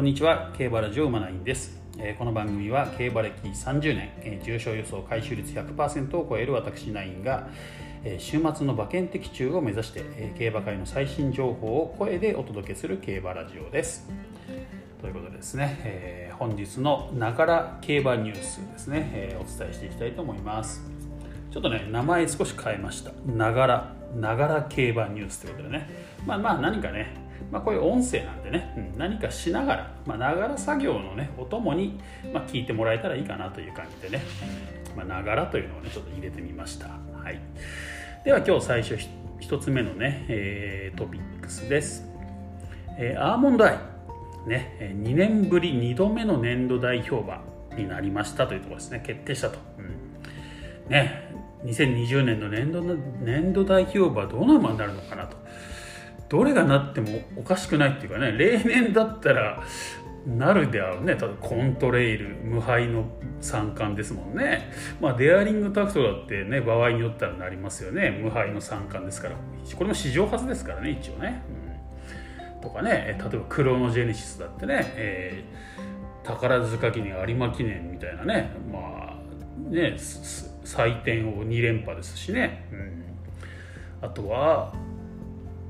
[0.00, 1.78] こんにちは競馬ラジオ馬ナインです。
[1.98, 7.50] えーこの番組は競馬歴30年、えー重賞予想回収率100%を超える私ナインが、
[8.02, 14.08] えー週末の馬券的中を目指して、えー競馬界の最新情報を声でお届けする競馬ラジオです。
[15.02, 20.82] ということでですね、えー本日のながら競馬ニュースですね、えーお伝えしていきたいと思います。
[21.50, 23.12] ちょっとね名前少し変えました。
[23.26, 25.90] ながらながら競馬ニュースということでね。
[26.24, 31.98] まあまあ何かねまあ、こういう音声なんでね、うん何かしながら、まあ、ながら作業のね、お供に、
[32.32, 34.24] まあ、聞いてもらえたらいいかなという感じでね、
[34.96, 36.86] まあ、ながらというのをね、ちょっと入れてみました。
[36.88, 37.40] はい。
[38.24, 39.08] では今日最初ひ
[39.40, 42.04] 一つ目のね、えートピックスです。
[42.98, 43.78] えーアーモンドアイ、
[44.46, 47.42] ね、2年ぶり2度目の年度代表馬
[47.76, 49.58] になりましたというところですね、決定したと。
[49.78, 51.30] うんね、
[51.64, 55.36] 2020年の年度の年度代表馬はどの馬になるのかなと。
[56.30, 59.62] どれがなってもおかしくないっていうかね例年だったら
[60.26, 61.16] なるであろうね。
[61.16, 63.06] ただコントレイル無敗の
[63.40, 64.70] 三冠ですもんね。
[65.00, 68.10] まあデアリングタクトだってね場合によったらなりますよね。
[68.22, 69.34] 無敗の三冠ですから。
[69.34, 71.42] これも史上初ですからね一応ね、
[72.54, 73.18] うん、とかね。
[73.18, 75.90] 例えばクロノジェネシスだってね、えー
[76.22, 78.50] 宝塚記念有馬記念みたいなね。
[78.70, 84.72] まあねすす採点を2連覇ですしね、うん、あとは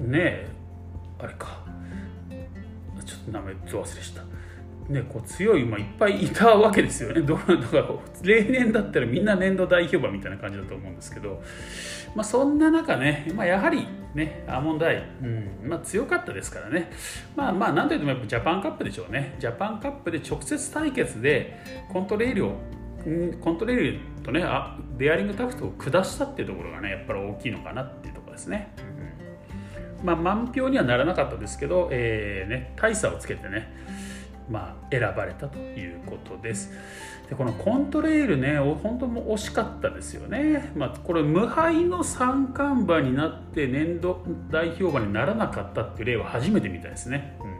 [0.00, 0.46] ね
[1.18, 1.64] あれか。
[3.04, 4.22] ちょっと名前ど忘れした。
[4.88, 7.22] ねこう強い馬いっぱいいたわけですよね。
[7.22, 7.88] だから
[8.22, 11.42] 例年だったらみんな年度代表馬みたいな感じだと思うんですけど、
[12.14, 15.48] まあ、そんな中ね、まあ、やはりねアーモンドアイ、うん。
[15.64, 16.90] まあ、強かったですからね。
[17.36, 19.36] まあまあなんといってもやっぱジャパンカップでしょうね。
[19.38, 21.58] ジャパンカップで直接対決で
[21.92, 22.52] コントレイルを
[23.40, 28.72] コントレイルとねあデアリングタクトを下したっていうところがねやっぱり大きいのかなっていうところですね。
[30.02, 33.72] まあ、満票にはならなかったですけど、えーね、大差をつけてね、
[34.48, 36.72] まあ、選ばれたということです。
[37.28, 40.72] でこのコントレイルね、本当も惜しかったですよね。
[40.74, 47.36] まあ、これ、無敗の三冠馬になって年度代表馬にならなかったっていう例は初めてみたいですね。
[47.40, 47.57] うん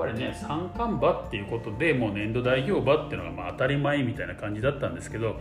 [0.00, 5.40] ぱりね三冠馬っていうことでもう年度代表馬っていうのがまあ当たり前みたいな感じだったんですけど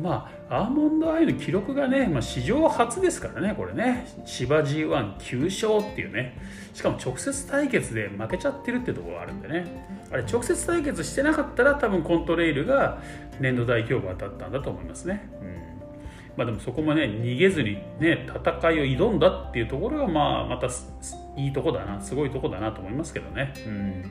[0.00, 4.06] まあアーモンドアイの記録がね、まあ、史上初ですからねこれね。
[4.24, 6.36] 芝 G19 勝っていうね。
[6.72, 9.66] しかも直接対決で負けちゃってるっていうところがあるんでね。
[10.10, 12.98] あれ直接対決してなかったら多分コントレイルが
[13.38, 15.28] 年度代表馬だったんだと思いますね。
[15.42, 15.59] うん。
[16.40, 20.68] まあ、でもそこもね逃げずにね戦いを挑んだっていうところがまあまた
[21.36, 23.52] いいとこだなすごいとこだなと思いますけどね。
[23.66, 24.10] うん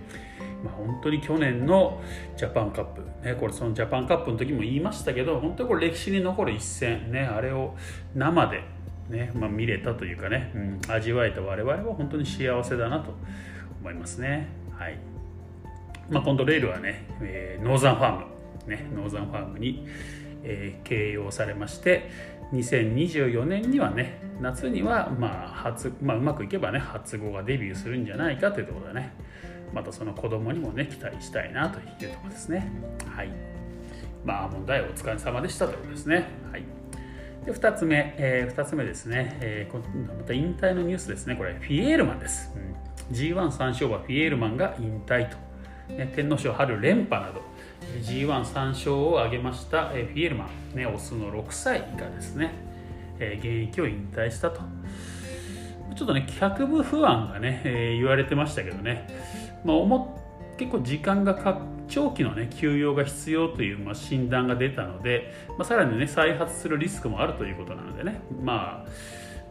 [0.64, 2.00] まあ、本当に去年の
[2.38, 7.76] ジャパンカップ、ね、これそのジャパンカップの時も言いましたけど本当にこれ歴史に残る一戦、ね、あれを
[8.14, 8.62] 生で、
[9.10, 13.16] ねまあ、見れたというかね、うん、味わえた我々は本当に幸せだなと
[13.82, 14.50] 思いますね。
[14.78, 15.00] はい
[16.12, 18.26] まあ、コントレイルはね、えーノーザンファーム、
[18.68, 19.88] ね、ノーザンファームに、
[20.44, 22.10] えー経用されまして
[22.54, 29.14] 2024年にはね夏にはまあ初、まあ、うまくいけばね初号がデビューするんじゃないかというところでね。
[29.74, 32.72] またその子供にもね期待したいなというところですね。
[33.08, 33.30] はい。
[34.26, 36.28] まあ問題お疲れ様でしたということですね。
[36.52, 36.64] はい。
[37.46, 39.80] で2つ目、え2つ目ですね、えーこ
[40.18, 41.36] また引退のニュースですね。
[41.36, 45.38] これフィエールマンです、うん、G13 勝馬フィエールマンが引退と、
[45.94, 47.42] ね、天皇賞春連覇など。
[48.02, 52.54] G13 勝を挙げました、フィエルマン、ね、オスの6歳がですね、
[53.20, 54.62] え現役を引退したと。
[55.96, 59.08] ちょっとね脚部不安がね、え言われてましたけどね、
[59.66, 60.18] まあ、思
[60.58, 68.86] 結構時間がか長期の、ね、休養が必要という、まあ、診断が出たので、まあ、さらに、ね、再発するリスクもあるということなのでね,、ま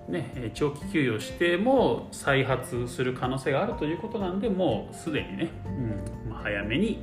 [0.09, 7.03] あ、ねえー長期休養しても再発する可能性があるということなんでもうすでにね、うんまあ、早めに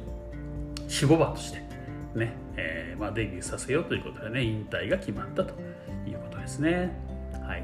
[0.89, 1.59] 守護馬として、
[2.15, 5.53] ねえーまあ、デビューさせようということでね引退が決まったと
[6.07, 6.91] いうことですね。
[7.41, 7.63] はい。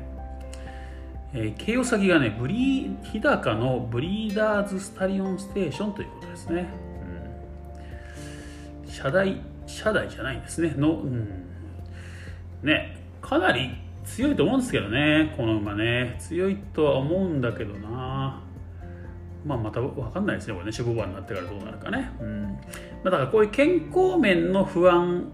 [1.33, 6.67] えー、先がねブリー日高のブリーダーズスタリオンステーションということですね、
[8.85, 10.73] うん、社大社大じゃないんですね。
[10.75, 11.47] の、うん、
[12.63, 16.17] ねかなり強いと思うんですけどねこの馬ね。
[16.19, 18.41] 強いとは思うんだけどな。
[19.45, 20.71] まあまた分かんないですねこれね。
[20.77, 22.43] 守護馬になってからどうなるかね、うん。
[22.43, 22.57] ま
[23.05, 25.25] あ、だからこういう健康面の不安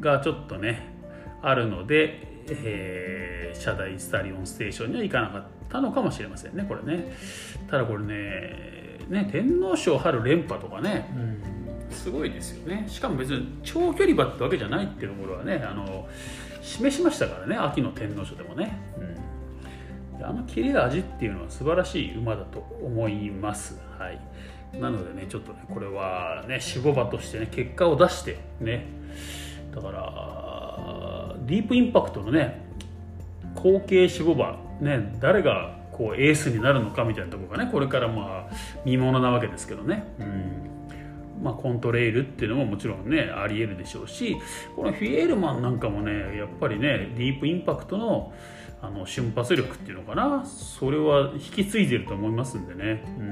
[0.00, 0.94] がちょっとね
[1.42, 7.12] あるので、えー社大スタリオンステーションには行かなかったのかもしれませんねこれね。
[7.68, 12.84] ただこれねね天皇賞春連覇とかね、うん、すごいですよね。
[12.88, 16.08] しかも別に長距離馬ってわけじゃないっていうところはねあの
[16.62, 18.78] 示しましたからね秋の天皇賞でもね、
[20.24, 23.80] あの切れ味っていうのは素晴らしい馬だと思います。
[23.98, 24.20] はい。
[24.78, 28.86] なのでねちょっとねこれはね守護馬としてね結果を出してね。
[29.74, 32.62] だからディープインパクトのね
[33.54, 40.04] 後継守護馬ね誰がこうエースになるのかみたいなところがねこれからまあ見ものなわけですけどね。
[40.18, 40.79] うん。
[41.42, 44.36] まあ、コントレイルっていうのももちろんねありえるでしょうし
[44.76, 48.32] このフィエールマンなんかもねやっぱりねディープインパクトの
[48.82, 53.22] あの瞬発力っていうのかなそれは引き継いでると思いますんでね、う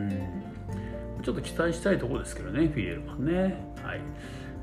[1.20, 3.56] ん、ちょっと期待したいところですけどねフィエールマンね。
[3.82, 4.00] はい。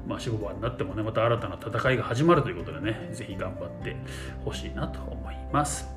[0.07, 3.95] まあ、4、5番になってもね、また新たな戦いが始まるということでね、ぜひ頑張って
[4.43, 5.89] ほしいなと思います。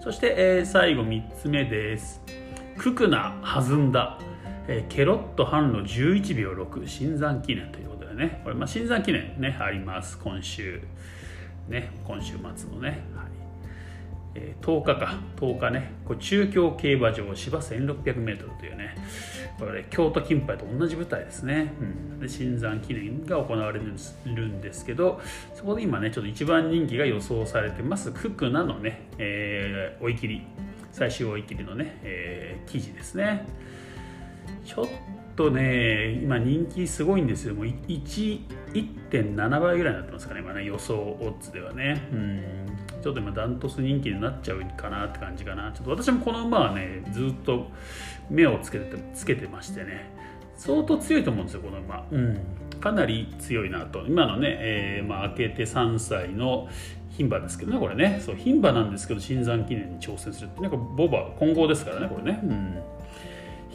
[0.00, 2.22] そして、えー、最後3つ目です。
[2.78, 4.18] ククナ弾んだ、
[4.68, 10.82] えー、ケロッと半路11秒6、新山記念ということでね、これ、まあ、新山記念ね、あります、今週。
[11.68, 13.26] ね、今週末のね、はい。
[14.34, 15.14] えー、10日か。
[15.36, 15.92] 10日ね。
[16.04, 18.94] これ中京競馬場芝 1600m というね。
[19.58, 21.84] これ京都金杯と同じ舞台ですね、う
[22.16, 25.18] ん、で新山記念が行われるんですけど
[25.54, 28.12] そこで今ねちょっと一番人気が予想されてます。
[28.12, 30.42] ククナのね、えー、追い切り。
[30.92, 33.46] 最終追い切りのね、えー、記事ですね。
[34.66, 34.86] ちょっ
[35.36, 37.54] とね今人気すごいんですよ。
[37.54, 42.08] もう1.7倍ぐらいになってますかね今ね予想オッズではね。
[42.12, 42.42] うん。
[43.00, 45.70] ちょっと今ダントツ人気になっちゃうかなって感じかな。
[45.72, 47.70] ちょっと私もこの馬はねずっと
[48.28, 50.10] 目をつけてつけてましてね。
[50.56, 52.40] 相当強いと思うんですよこの馬、うん、
[52.80, 54.00] かなり強いなと。
[54.06, 56.66] 今のね、えー、まあ、明けて3歳の
[57.10, 58.20] 牝馬ですけどねこれね。
[58.24, 60.62] そう牝馬なんですけど新山記念に挑戦するって。
[60.62, 62.82] ねこれボバ混合ですからねこれね、うん。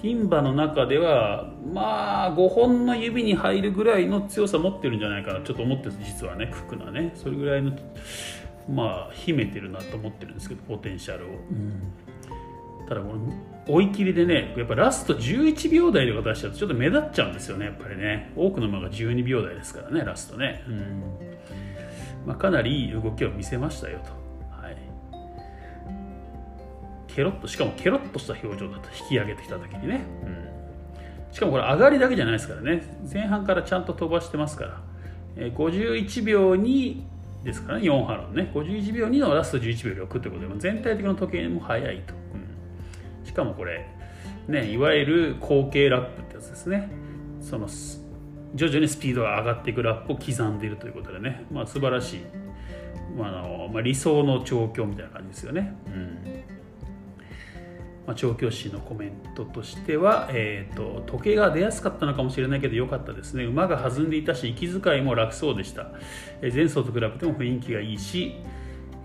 [0.02, 5.42] 牝馬の中ではまあ5本の指に入るぐらいの強さ持ってるんじゃないかな。
[5.42, 7.12] ちょっと思ってる実はねククナね。
[7.16, 7.72] それぐらいの
[8.70, 11.94] まあ秘めてるなと思ってるんですけどポテンシャルを、うん、
[12.88, 13.34] ただこの
[13.68, 18.32] 追い切りでねやっぱラスト11秒台とか出しちゃうとちょっと目立っちゃうんですよねやっぱりね。
[18.36, 21.04] 多くの馬が12秒台ですからねラストね、うん。
[22.26, 24.12] まあ、かなりいい動きを見せましたよと
[27.16, 32.84] ケロッとしかもケロッとした表情だと引き上げてきた時にね、うん、しかもこれ上がりだけじゃないですからね。
[33.12, 34.82] 前半からちゃんと飛ばしてますから、
[35.36, 37.02] えー、51秒2
[37.44, 43.88] ですからね4ハロンね51秒2のラスト11秒6ということで全体的な時計も速いと、うん、しかもこれ
[44.48, 46.90] ねいわゆる後継ラップってやつですね。
[47.42, 47.68] その
[48.54, 52.20] 徐々にスピードが上がっていくラップを刻んでいるということでね、まあ、素晴らしい、
[53.18, 55.76] まああのまあ、理想の調教みたいな感じですよね。
[55.88, 56.61] うん。
[58.08, 63.44] まあ、調教師のコメントとしては、えーと、時計が出やすかったのかもしれないけど良かったですね。
[63.44, 65.92] 馬が弾んでいたし息遣いも楽そうでした、
[66.42, 68.36] えー、前走と比べても雰囲気がいいし、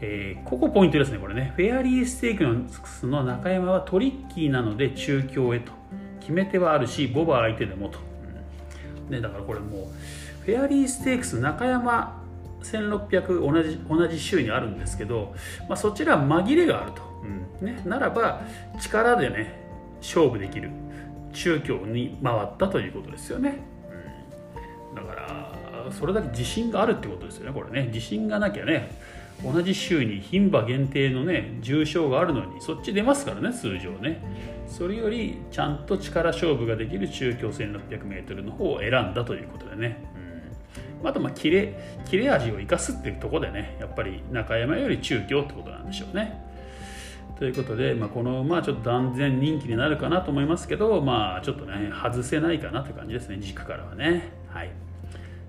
[0.00, 1.52] えー、ここポイントですねこれね。
[1.56, 5.72] フェアリーステークの中山はトリッキーなので中京へと。
[6.20, 8.00] 決め手はあるしボバ相手でもと、
[9.08, 9.14] うん。
[9.14, 12.20] ね、だからこれもうフェアリーステークス中山
[12.62, 15.34] 1600同じ同じ週にあるんですけど、
[15.68, 17.15] まあ、そちら紛れがあると。
[17.60, 18.42] ね、ならば
[18.80, 19.58] 力でね
[20.00, 20.70] 勝負できる。
[21.36, 23.58] 中京に回ったということですよね、
[24.90, 27.88] うん、だからそれだけ自信があるってことですよねこれね。
[27.88, 28.90] 自信がなきゃね
[29.44, 34.22] 同じ週に牝馬限定のね重賞があるのにそっち出ますからね通常ね。
[34.66, 40.02] それよりちゃんと力勝負ができる中京 1600m の方を選んだということでね、
[41.02, 46.55] うん、あとまあ切れ切れ味を生かすっていうとこでねやっぱり中山より中京ってことなんでしょうね。
[47.38, 54.30] ということで、まあ、この馬はちょっと断然人気になるかなと思いますけど、まあ、ちょっとね、外せないかなという感じですね、軸からはね。
[54.48, 54.70] はい。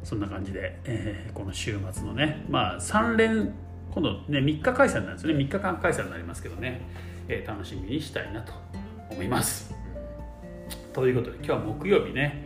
[0.03, 3.53] そんな感じで、えー、この週末のね、まあ、3連、
[3.91, 6.81] 今度ね、3日開催なんですね、3日間開催になりますけどね、
[7.29, 8.51] えー、楽しみにしたいなと
[9.09, 9.73] 思います。
[10.91, 12.43] ということで、今日は木曜日ね、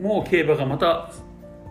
[0.00, 1.12] もう競馬がまた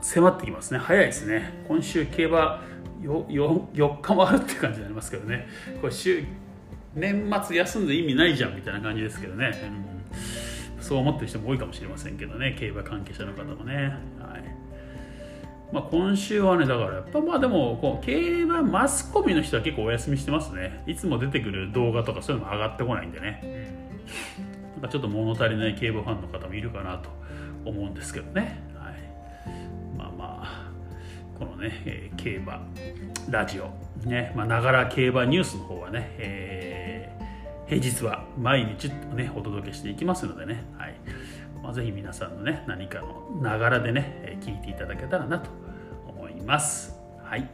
[0.01, 1.62] 迫ってきますね、早いですね。
[1.67, 2.63] 今週競馬
[3.01, 5.48] よよ4日もあるって感じになりますけどね、
[5.81, 6.24] これ週
[6.96, 9.51] 年末休んで意味ないじゃんみたいな感じですけどね、
[10.77, 12.55] うん、そう思ってる人も多いかもしれませんけどね。
[12.60, 14.60] 競馬関係者の方もね、はい。
[15.72, 20.84] まあ、今週はねだからやっぱまあでもこう競馬マスコミの人は結構お休みしてますね。
[20.88, 23.72] いつも出てくる動画とかそういうのも上がってこないんでね、
[24.74, 27.10] なんかちょっと物足りない競馬ファンの方もいるかなと
[27.65, 28.93] 思うんですけどね、はい、
[29.96, 30.72] まあまあ
[31.38, 32.67] このね、競馬
[33.29, 33.88] ラジオ。
[34.05, 36.89] ねまながら競馬ニュースの方はね、えー
[37.69, 40.95] 平日は毎日ねお届けしていきますのでね、はい。
[41.61, 45.51] まあ、ぜひ皆さんのね何かのながらでね聞いていただけたらなと
[46.07, 46.99] 思います。
[47.23, 47.47] はい、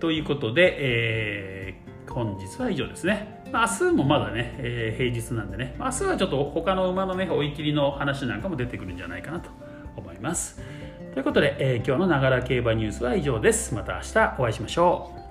[0.00, 3.44] ということで、えー、本日は以上ですね。
[3.52, 9.50] 明日もまだね、えー、平日なんでね、明日はちょっと他の馬のね追い切りの話なんかも出てくるんじゃないかなと
[9.96, 10.62] 思います。
[11.12, 13.74] ということで、えー、今日のながら競馬ニュースは以上です。
[13.74, 15.23] また明日お会いしましょう。